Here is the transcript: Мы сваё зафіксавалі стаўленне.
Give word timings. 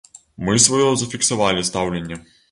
Мы 0.45 0.55
сваё 0.63 0.87
зафіксавалі 1.01 1.65
стаўленне. 1.69 2.19